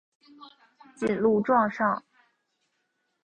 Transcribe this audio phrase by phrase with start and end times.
[0.95, 2.03] 谨录状上。